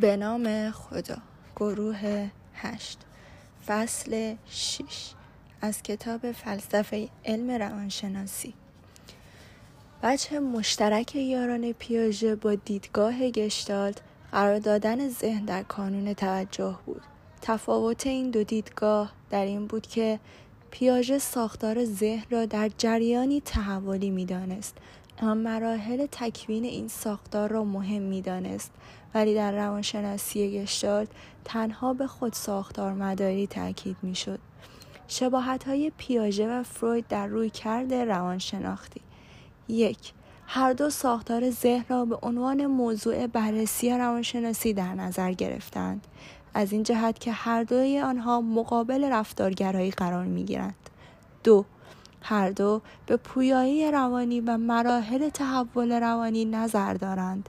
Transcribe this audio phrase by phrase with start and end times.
[0.00, 1.16] به نام خدا.
[1.56, 2.98] گروه هشت.
[3.66, 5.12] فصل شش.
[5.60, 8.54] از کتاب فلسفه علم روانشناسی.
[10.02, 14.00] وجه مشترک یاران پیاژه با دیدگاه گشتالت
[14.32, 17.02] قرار دادن ذهن در کانون توجه بود.
[17.42, 20.20] تفاوت این دو دیدگاه در این بود که
[20.70, 24.76] پیاژه ساختار ذهن را در جریانی تحولی می‌دانست.
[25.18, 28.72] اما مراحل تکوین این ساختار را مهم می‌دانست.
[29.14, 31.08] ولی در روانشناسی گشتالت
[31.44, 34.38] تنها به خود ساختار مداری تاکید می‌شد
[35.08, 39.00] شباهت های پیاژه و فروید در روی کرده روانشناختی
[39.68, 40.12] یک
[40.46, 46.06] هر دو ساختار ذهن را به عنوان موضوع بررسی روانشناسی در نظر گرفتند
[46.54, 50.90] از این جهت که هر دوی آنها مقابل رفتارگرایی قرار می گیرند.
[51.44, 51.64] دو
[52.22, 57.48] هر دو به پویایی روانی و مراحل تحول روانی نظر دارند.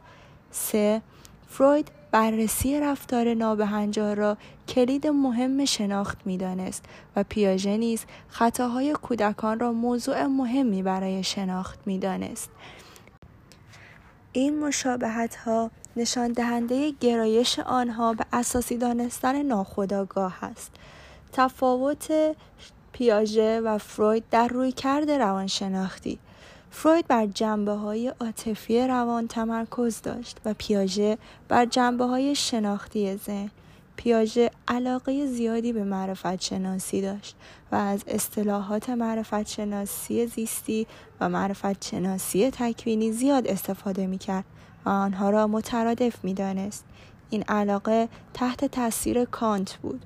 [0.51, 1.01] سه
[1.49, 9.71] فروید بررسی رفتار نابهنجار را کلید مهم شناخت می‌دانست و پیاژه نیز خطاهای کودکان را
[9.71, 12.49] موضوع مهمی برای شناخت می‌دانست.
[14.31, 20.71] این مشابهت ها نشان دهنده گرایش آنها به اساسی دانستن ناخودآگاه است.
[21.33, 22.35] تفاوت
[22.91, 26.19] پیاژه و فروید در روی کرد روانشناختی
[26.71, 31.17] فروید بر جنبه های عاطفی روان تمرکز داشت و پیاژه
[31.47, 33.51] بر جنبه های شناختی ذهن
[33.95, 37.35] پیاژه علاقه زیادی به معرفت شناسی داشت
[37.71, 40.87] و از اصطلاحات معرفت شناسی زیستی
[41.21, 44.45] و معرفت شناسی تکوینی زیاد استفاده می کرد
[44.85, 46.85] و آنها را مترادف می دانست.
[47.29, 50.05] این علاقه تحت تاثیر کانت بود.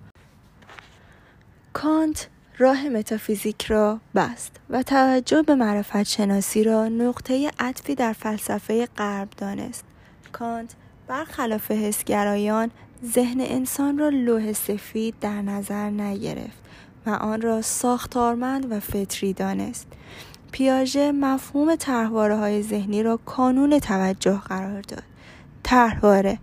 [1.73, 8.85] کانت راه متافیزیک را بست و توجه به معرفت شناسی را نقطه عطفی در فلسفه
[8.85, 9.83] غرب دانست.
[10.31, 10.75] کانت
[11.07, 12.71] برخلاف حسگرایان
[13.05, 16.63] ذهن انسان را لوح سفید در نظر نگرفت
[17.05, 19.87] و آن را ساختارمند و فطری دانست.
[20.51, 21.77] پیاژه مفهوم
[22.11, 25.03] های ذهنی را کانون توجه قرار داد.
[25.63, 26.39] تحواره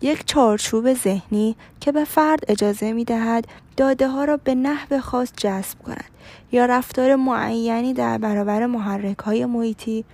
[0.00, 3.46] یک چارچوب ذهنی که به فرد اجازه می دهد
[3.76, 6.10] داده ها را به نحو خاص جذب کند
[6.52, 10.04] یا رفتار معینی در برابر محرک های محیطی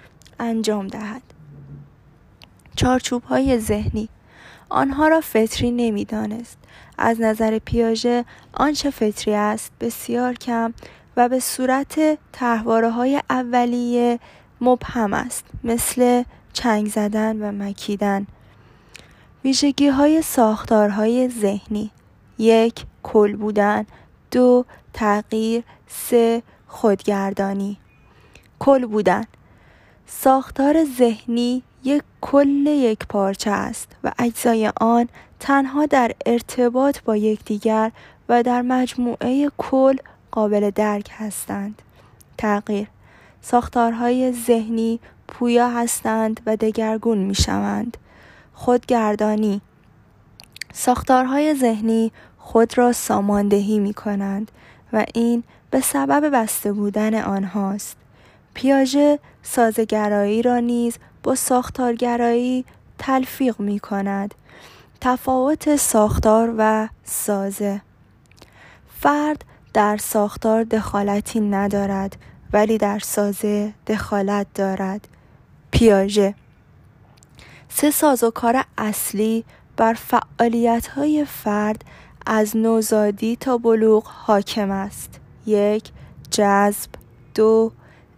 [0.40, 1.22] انجام دهد.
[2.76, 4.08] چارچوب های ذهنی
[4.68, 6.58] آنها را فطری نمی‌دانست
[6.98, 10.74] از نظر پیاژه آنچه فطری است بسیار کم
[11.16, 14.18] و به صورت تحواره های اولیه
[14.60, 16.22] مبهم است مثل
[16.52, 18.26] چنگ زدن و مکیدن
[19.44, 21.90] ویژگی های ساختارهای ذهنی
[22.38, 23.86] یک کل بودن
[24.30, 27.76] دو تغییر سه خودگردانی
[28.58, 29.24] کل بودن
[30.06, 35.08] ساختار ذهنی یک کل یک پارچه است و اجزای آن
[35.40, 37.92] تنها در ارتباط با یکدیگر
[38.28, 39.96] و در مجموعه کل
[40.30, 41.82] قابل درک هستند.
[42.38, 42.88] تغییر
[43.40, 47.96] ساختارهای ذهنی پویا هستند و دگرگون می شوند.
[48.62, 49.60] خودگردانی
[50.72, 54.52] ساختارهای ذهنی خود را ساماندهی می کنند
[54.92, 57.96] و این به سبب بسته بودن آنهاست.
[58.54, 62.64] پیاژه سازگرایی را نیز با ساختارگرایی
[62.98, 64.34] تلفیق می کند.
[65.00, 67.82] تفاوت ساختار و سازه
[69.00, 69.44] فرد
[69.74, 72.16] در ساختار دخالتی ندارد
[72.52, 75.08] ولی در سازه دخالت دارد.
[75.70, 76.34] پیاژه
[77.74, 79.44] سه سازوکار اصلی
[79.76, 81.84] بر فعالیت های فرد
[82.26, 85.20] از نوزادی تا بلوغ حاکم است.
[85.46, 85.90] یک
[86.30, 86.90] جذب.
[87.34, 87.72] دو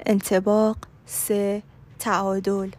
[0.06, 0.76] انتباق.
[1.06, 1.62] سه
[1.98, 2.70] تعادل.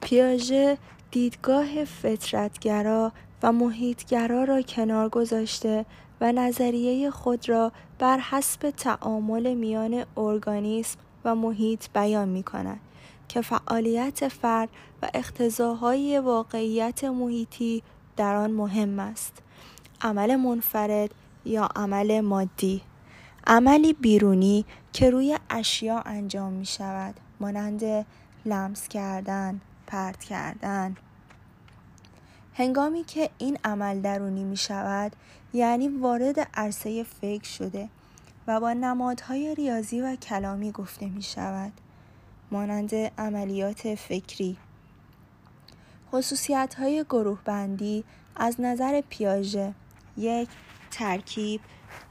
[0.00, 0.78] پیاژه
[1.10, 5.86] دیدگاه فطرتگرا و محیطگرا را کنار گذاشته
[6.20, 12.80] و نظریه خود را بر حسب تعامل میان ارگانیسم و محیط بیان می کند
[13.34, 14.68] که فعالیت فرد
[15.02, 17.82] و اختزاهای واقعیت محیطی
[18.16, 19.42] در آن مهم است.
[20.00, 21.10] عمل منفرد
[21.44, 22.82] یا عمل مادی.
[23.46, 27.14] عملی بیرونی که روی اشیا انجام می شود.
[27.40, 28.06] مانند
[28.46, 30.96] لمس کردن پرت کردن.
[32.54, 35.12] هنگامی که این عمل درونی می شود
[35.52, 37.88] یعنی وارد عرصه فکر شده
[38.46, 41.72] و با نمادهای ریاضی و کلامی گفته می شود.
[42.54, 44.56] مانند عملیات فکری.
[46.12, 48.04] خصوصیت های گروه بندی
[48.36, 49.74] از نظر پیاژه
[50.16, 50.48] یک
[50.90, 51.60] ترکیب.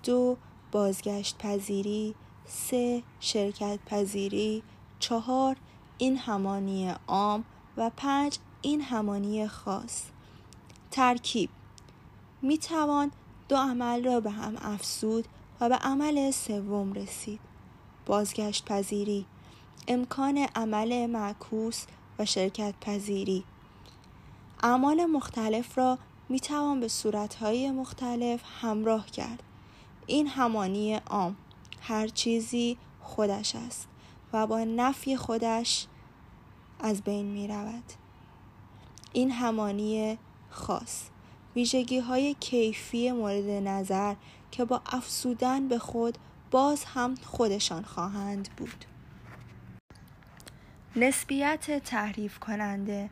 [0.03, 0.37] دو
[0.71, 4.63] بازگشت پذیری سه شرکت پذیری
[4.99, 5.55] چهار
[5.97, 7.43] این همانی عام.
[7.77, 10.03] و پنج این همانی خاص.
[10.91, 11.49] ترکیب
[12.41, 13.11] می توان
[13.49, 15.27] دو عمل را به هم افسود
[15.61, 17.39] و به عمل سوم رسید.
[18.05, 19.25] بازگشت پذیری
[19.87, 21.85] امکان عمل معکوس
[22.19, 23.43] و شرکت پذیری
[24.63, 25.97] اعمال مختلف را
[26.29, 29.43] می توان به صورتهای مختلف همراه کرد.
[30.07, 31.35] این همانی عام.
[31.81, 33.87] هر چیزی خودش است
[34.33, 35.87] و با نفی خودش
[36.79, 37.83] از بین می رود
[39.13, 40.17] این همانی
[40.49, 41.03] خاص.
[41.55, 44.15] ویژگی های کیفی مورد نظر
[44.51, 46.17] که با افسودن به خود
[46.51, 48.85] باز هم خودشان خواهند بود.
[50.95, 53.09] نسبیت تحریف کننده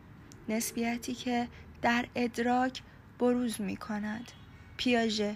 [0.49, 1.47] نسبیتی که
[1.81, 2.81] در ادراک
[3.19, 4.31] بروز می کند.
[4.77, 5.35] پیاژه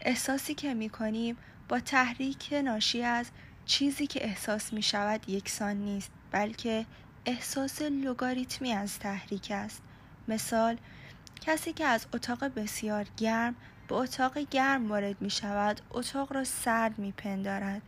[0.00, 1.36] احساسی که می کنیم
[1.68, 3.30] با تحریک ناشی از
[3.64, 6.86] چیزی که احساس می شود یکسان نیست بلکه
[7.26, 9.82] احساس لوگاریتمی از تحریک است.
[10.28, 10.76] مثال
[11.40, 13.56] کسی که از اتاق بسیار گرم
[13.88, 17.82] به اتاق گرم وارد می شود اتاق را سرد می پندارد.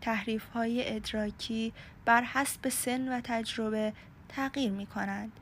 [0.00, 1.72] تحریف های ادراکی
[2.04, 3.92] بر حسب سن و تجربه
[4.28, 5.32] تغییر می کنند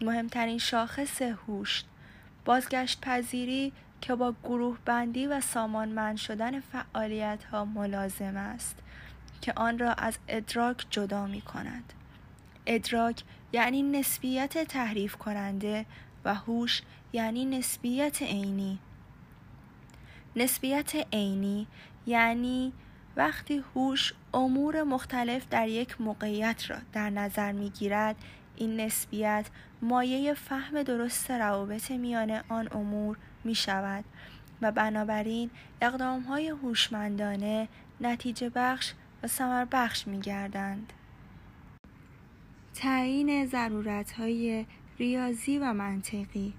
[0.00, 1.84] مهمترین شاخص هوش
[2.44, 8.78] بازگشت پذیری که با گروه بندی و سامانمند شدن فعالیت ها ملازم است
[9.40, 11.92] که آن را از ادراک جدا می کند.
[12.66, 13.22] ادراک
[13.52, 15.86] یعنی نسبیت تحریف کننده
[16.24, 16.82] و هوش
[17.12, 18.78] یعنی نسبیت عینی
[20.36, 21.66] نسبیت عینی
[22.06, 22.72] یعنی
[23.16, 28.16] وقتی هوش امور مختلف در یک موقعیت را در نظر می گیرد
[28.56, 29.46] این نسبیت
[29.82, 34.04] مایه فهم درست روابط میان آن امور می شود
[34.62, 35.50] و بنابراین
[35.80, 37.68] اقدام های هوشمندانه
[38.00, 38.92] نتیجه بخش
[39.22, 40.92] و سمر بخش می گردند.
[42.74, 44.66] تعیین ضرورت های
[44.98, 46.54] ریاضی و منطقی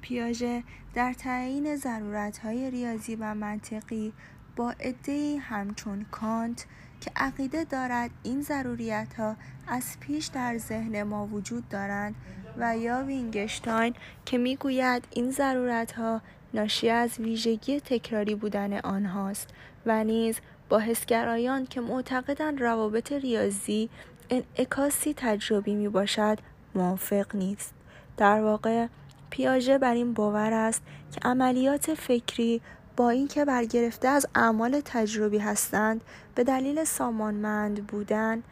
[0.00, 0.62] پیاژه
[0.94, 4.12] در تعیین ضرورت های ریاضی و منطقی
[4.56, 6.66] با عدهای همچون کانت
[7.00, 9.36] که عقیده دارد این ضروریت ها
[9.68, 12.14] از پیش در ذهن ما وجود دارند
[12.56, 13.94] و یا وینگشتاین
[14.24, 16.20] که می‌گوید این ضرورت ها
[16.54, 19.48] ناشی از ویژگی تکراری بودن آنهاست
[19.86, 23.90] و نیز با حسگرایان که معتقدند روابط ریاضی
[24.30, 26.38] انعکاسی تجربی می باشد
[26.74, 27.74] موافق نیست.
[28.16, 28.86] در واقع
[29.30, 30.82] پیاژه بر این باور است
[31.12, 32.60] که عملیات فکری
[32.96, 36.00] با اینکه برگرفته از اعمال تجربی هستند
[36.34, 38.42] به دلیل سامانمند بودن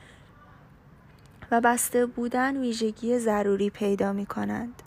[1.51, 4.83] و بسته بودن ویژگی ضروری پیدا می کنند.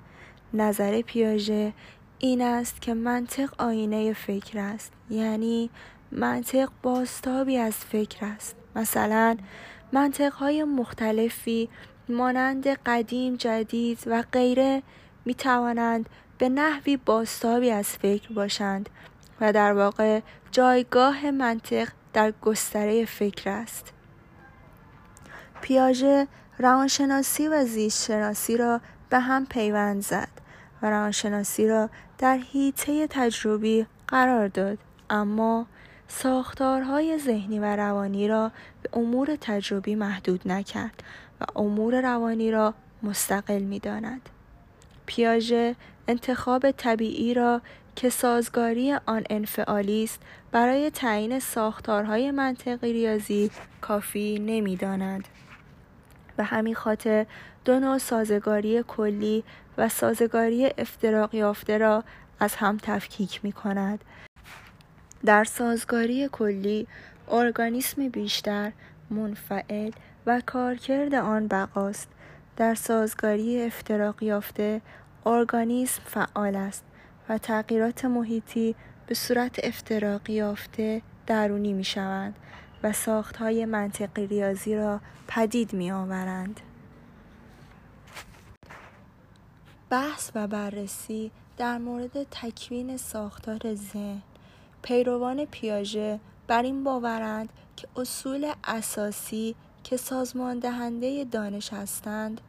[0.53, 1.73] نظر پیاژه
[2.19, 4.91] این است که منطق آینه فکر است.
[5.09, 5.69] یعنی
[6.11, 8.55] منطق باستابی از فکر است.
[8.75, 9.37] مثلا
[9.91, 11.69] منطق های مختلفی
[12.09, 14.83] مانند قدیم جدید و غیره
[15.25, 18.89] می توانند به نحوی باستابی از فکر باشند.
[19.41, 20.21] و در واقع
[20.51, 23.93] جایگاه منطق در گستره فکر است
[25.61, 26.27] پیاژه
[26.59, 30.29] روانشناسی و زیست شناسی را به هم پیوند زد
[30.81, 34.77] و روانشناسی را در حیطه تجربی قرار داد
[35.09, 35.65] اما
[36.07, 38.51] ساختارهای ذهنی و روانی را
[38.81, 41.03] به امور تجربی محدود نکرد
[41.41, 44.29] و امور روانی را مستقل می داند.
[45.05, 45.75] پیاژه
[46.07, 47.61] انتخاب طبیعی را
[47.95, 50.19] که سازگاری آن انفعالی است
[50.51, 55.27] برای تعیین ساختارهای منطقی ریاضی کافی نمی‌داند.
[56.37, 57.25] به همین خاطر
[57.65, 59.43] دو نوع سازگاری کلی
[59.77, 62.03] و سازگاری افتراق یافته را
[62.39, 64.03] از هم تفکیک می کند.
[65.25, 66.87] در سازگاری کلی
[67.27, 68.71] ارگانیسم بیشتر
[69.09, 69.91] منفعل
[70.25, 72.09] و کارکرد آن بقاست.
[72.57, 74.81] در سازگاری افتراق یافته
[75.25, 76.83] ارگانیسم فعال است.
[77.29, 78.75] و تغییرات محیطی
[79.07, 82.35] به صورت افتراقی یافته درونی می شوند
[82.83, 86.59] و ساختهای منطقی ریاضی را پدید می آورند.
[89.89, 94.21] بحث و بررسی در مورد تکوین ساختار ذهن
[94.81, 102.41] پیروان پیاژه بر این باورند که اصول اساسی که سازمان دهنده دانش هستند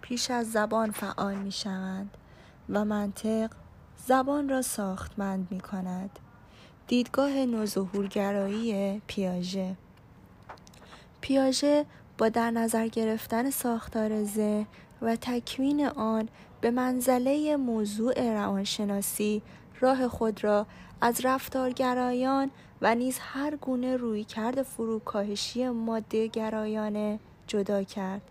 [0.00, 2.16] پیش از زبان فعال می شوند
[2.68, 3.50] و منطق
[4.06, 6.10] زبان را ساختمند می کند.
[6.86, 9.76] دیدگاه نوظهورگرایی پیاژه
[11.20, 11.86] پیاژه
[12.18, 14.66] با در نظر گرفتن ساختار ذهن
[15.02, 16.28] و تکوین آن
[16.60, 19.42] به منزله موضوع روانشناسی
[19.80, 20.66] راه خود را
[21.00, 22.50] از رفتارگرایان
[22.82, 28.22] و نیز هر گونه رویکرد فروکاهشی ماده گرایانه جدا کرد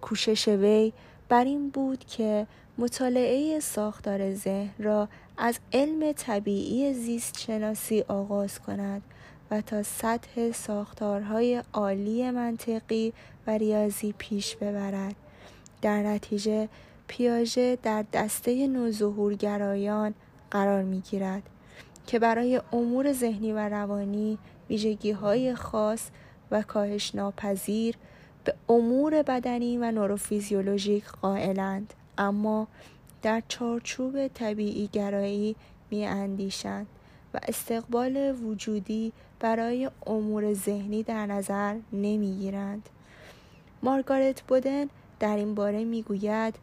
[0.00, 0.92] کوشش وی
[1.30, 2.46] بر این بود که
[2.78, 9.02] مطالعه ساختار ذهن را از علم طبیعی زیست شناسی آغاز کند
[9.50, 13.12] و تا سطح ساختارهای عالی منطقی
[13.46, 15.14] و ریاضی پیش ببرد.
[15.82, 16.68] در نتیجه
[17.06, 20.14] پیاژه در دسته نوظهورگرایان
[20.50, 21.42] قرار می گیرد
[22.06, 24.38] که برای امور ذهنی و روانی
[24.70, 26.08] ویژگی های خاص
[26.50, 27.94] و کاهش ناپذیر
[28.44, 32.66] به امور بدنی و نوروفیزیولوژیک قائلند اما
[33.22, 35.56] در چارچوب طبیعی گرایی
[35.90, 36.86] می اندیشند
[37.34, 42.88] و استقبال وجودی برای امور ذهنی در نظر نمی گیرند.
[43.82, 44.86] مارگارت بودن
[45.20, 46.54] در این باره می گوید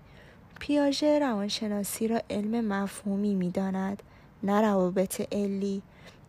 [0.59, 4.03] پیاژه روانشناسی را علم مفهومی می داند
[4.43, 5.81] نه روابط علی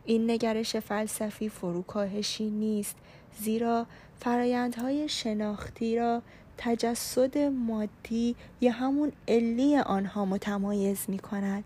[0.04, 2.96] این نگرش فلسفی فروکاهشی نیست
[3.40, 3.86] زیرا
[4.20, 6.22] فرایندهای شناختی را
[6.58, 11.64] تجسد مادی یا همون علی آنها متمایز می کند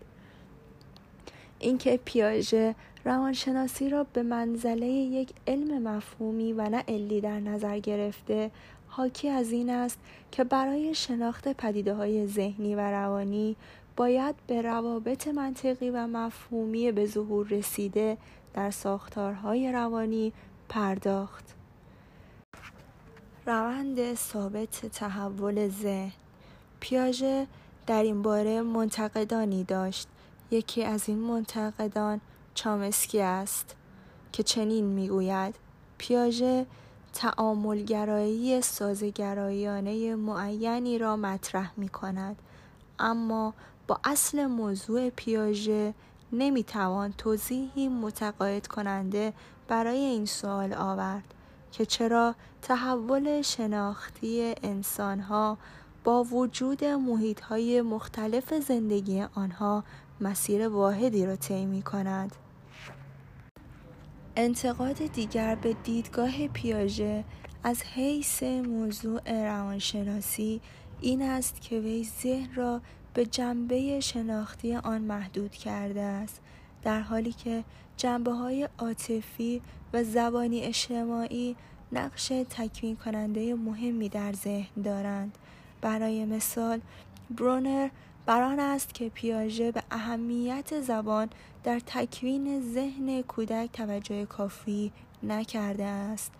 [1.59, 8.51] اینکه پیاژه روانشناسی را به منزله یک علم مفهومی و نه علی در نظر گرفته
[8.87, 9.99] حاکی از این است
[10.31, 13.55] که برای شناخت پدیده های ذهنی و روانی
[13.95, 18.17] باید به روابط منطقی و مفهومی به ظهور رسیده
[18.53, 20.33] در ساختارهای روانی
[20.69, 21.62] پرداخت.
[23.45, 26.11] روند ثابت تحول ذهن.
[26.79, 27.47] پیاژه
[27.87, 30.07] در این باره منتقدانی داشت.
[30.51, 32.21] یکی از این منتقدان
[32.53, 33.75] چامسکی است
[34.31, 35.55] که چنین می‌گوید.
[35.97, 36.65] پیاژه
[37.13, 42.35] تعاملگرایی سازگرایانه معینی را مطرح می کند
[42.99, 43.53] اما
[43.87, 45.93] با اصل موضوع پیاژه
[46.31, 49.33] نمی‌توان توضیحی متقاعد کننده
[49.67, 51.33] برای این سوال آورد.
[51.73, 55.57] که چرا تحول شناختی انسانها
[56.03, 59.83] با وجود محیطهای مختلف زندگی آنها
[60.21, 62.35] مسیر واحدی را طی می کند.
[64.35, 67.23] انتقاد دیگر به دیدگاه پیاژه
[67.63, 70.61] از حیث موضوع روانشناسی
[71.01, 72.81] این است که وی ذهن را
[73.13, 76.41] به جنبه شناختی آن محدود کرده است
[76.83, 77.63] در حالی که
[77.97, 79.61] جنبه های عاطفی
[79.93, 81.55] و زبانی اجتماعی
[81.91, 85.37] نقش تکوین کننده مهمی در ذهن دارند.
[85.81, 86.81] برای مثال
[87.37, 87.89] برونر
[88.25, 91.29] بران است که پیاژه به اهمیت زبان
[91.63, 94.91] در تکوین ذهن کودک توجه کافی
[95.23, 96.31] نکرده است.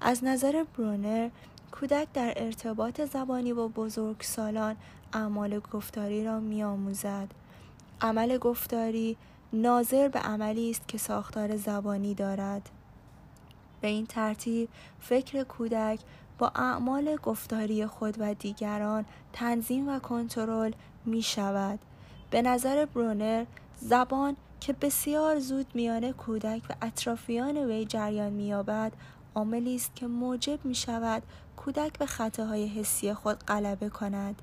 [0.00, 1.28] از نظر برونر
[1.72, 4.76] کودک در ارتباط زبانی با بزرگسالان
[5.12, 7.28] اعمال گفتاری را میآموزد.
[8.00, 9.16] عمل گفتاری
[9.52, 12.70] ناظر به عملی است که ساختار زبانی دارد
[13.80, 14.68] به این ترتیب
[15.00, 16.00] فکر کودک
[16.38, 20.72] با اعمال گفتاری خود و دیگران تنظیم و کنترل
[21.04, 21.78] می شود.
[22.30, 23.44] به نظر برونر
[23.80, 28.92] زبان که بسیار زود میان کودک و اطرافیان وی جریان مییابد
[29.34, 31.22] عاملی است که موجب می شود
[31.56, 34.42] کودک به خطاهای حسی خود غلبه کند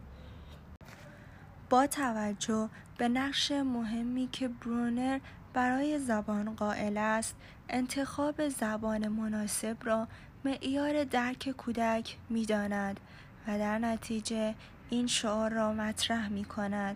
[1.69, 5.19] با توجه به نقش مهمی که برونر
[5.53, 7.35] برای زبان قائل است
[7.69, 10.07] انتخاب زبان مناسب را
[10.45, 12.99] معیار درک کودک می داند
[13.47, 14.55] و در نتیجه
[14.89, 16.95] این شعار را مطرح می کند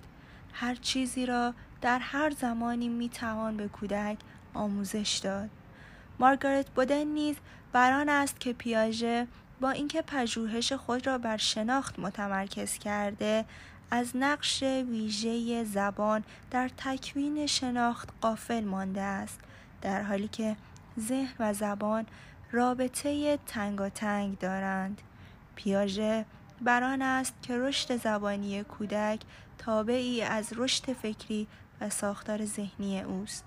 [0.54, 4.18] هر چیزی را در هر زمانی می توان به کودک
[4.54, 5.50] آموزش داد.
[6.20, 7.36] مارگارت بودن نیز
[7.72, 9.27] بران است که پیاژه
[9.62, 13.46] با اینکه پژوهش خود را بر شناخت متمرکز کرده
[13.91, 19.39] از نقش ویژه زبان در تکوین شناخت قافل مانده است
[19.82, 20.56] در حالی که
[21.00, 22.06] ذهن و زبان
[22.51, 25.01] رابطه تنگاتنگ دارند.
[25.56, 26.25] پیاژه
[26.62, 29.20] بران است که رشد زبانی کودک
[29.58, 31.48] تابعی از رشد فکری
[31.82, 33.46] و ساختار ذهنی اوست.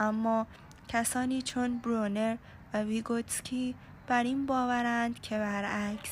[0.00, 0.46] اما
[0.88, 2.36] کسانی چون برونر
[2.74, 3.74] و ویگوتسکی
[4.06, 6.10] بر این باورند که برعکس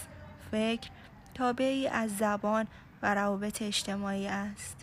[0.50, 0.90] فکر
[1.34, 2.66] تابعی از زبان
[3.04, 4.76] و روابط اجتماعی است.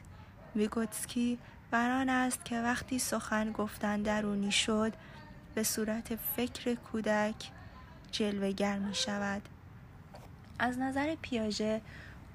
[0.56, 1.38] ویگوتسکی
[1.72, 4.94] بران است که وقتی سخن گفتن درونی شد
[5.56, 7.52] به صورت فکر کودک
[8.12, 9.42] جلوگر می شود.
[10.60, 11.82] از نظر پیاژه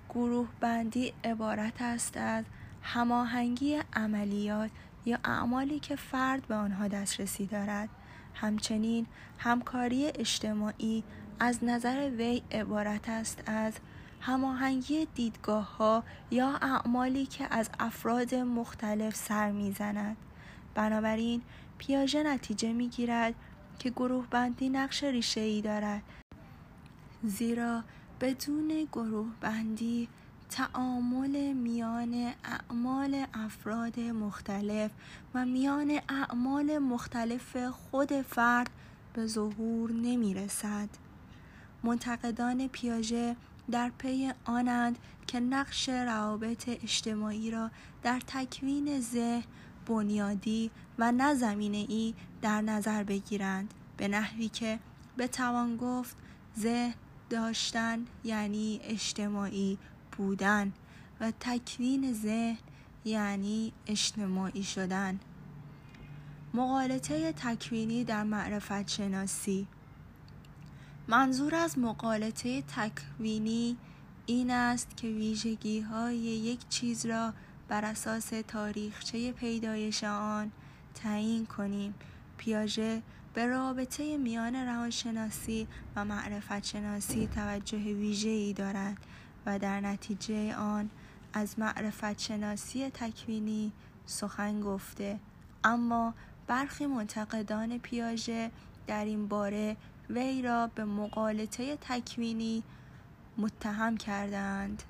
[0.08, 2.44] گروه بندی عبارت است از
[2.82, 4.70] هماهنگی عملیات
[5.04, 7.88] یا اعمالی که فرد به آنها دسترسی دارد.
[8.34, 9.06] همچنین
[9.38, 11.04] همکاری اجتماعی
[11.40, 13.72] از نظر وی عبارت است از
[14.20, 20.16] هماهنگی دیدگاه ها یا اعمالی که از افراد مختلف سر می‌زند
[20.74, 21.42] بنابراین
[21.78, 23.34] پیاژه نتیجه می‌گیرد
[23.78, 26.02] که گروه بندی نقش ریشه ای دارد
[27.22, 27.82] زیرا
[28.20, 30.08] بدون گروه بندی
[30.50, 34.90] تعامل میان اعمال افراد مختلف
[35.34, 38.70] و میان اعمال مختلف خود فرد
[39.14, 40.88] به ظهور نمی رسد.
[41.84, 43.36] منتقدان پیاژه
[43.70, 47.70] در پی آنند که نقش روابط اجتماعی را
[48.02, 49.44] در تکوین ذهن
[49.86, 53.74] بنیادی و نه ای در نظر بگیرند.
[53.96, 54.78] به نحوی که
[55.18, 56.16] بتوان گفت
[56.58, 56.94] ذهن
[57.30, 59.78] داشتن یعنی اجتماعی
[60.16, 60.72] بودن
[61.20, 62.58] و تکوین ذهن
[63.04, 65.20] یعنی اجتماعی شدن.
[66.54, 69.66] مقالطه تکوینی در معرفت شناسی
[71.08, 73.76] منظور از مقالطه تکوینی
[74.26, 77.32] این است که ویژگی های یک چیز را
[77.68, 80.52] بر اساس تاریخچه پیدایش آن
[80.94, 81.94] تعیین کنیم.
[82.36, 83.02] پیاژه
[83.34, 88.96] به رابطه میان روانشناسی و معرفت شناسی توجه ویژه ای دارد
[89.46, 90.90] و در نتیجه آن
[91.32, 93.72] از معرفت شناسی تکوینی
[94.06, 95.20] سخن گفته.
[95.64, 96.14] اما
[96.46, 98.50] برخی منتقدان پیاژه
[98.86, 99.76] در این باره
[100.10, 102.62] وی را به مقالطه تکوینی
[103.38, 104.82] متهم کردند.